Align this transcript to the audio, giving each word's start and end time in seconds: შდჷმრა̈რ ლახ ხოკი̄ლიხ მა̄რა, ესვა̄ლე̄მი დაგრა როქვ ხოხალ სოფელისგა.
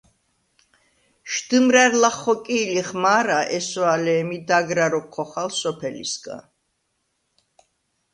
შდჷმრა̈რ 1.31 1.91
ლახ 2.01 2.15
ხოკი̄ლიხ 2.23 2.89
მა̄რა, 3.01 3.39
ესვა̄ლე̄მი 3.57 4.37
დაგრა 4.47 4.85
როქვ 4.91 5.09
ხოხალ 5.15 5.49
სოფელისგა. 5.59 6.37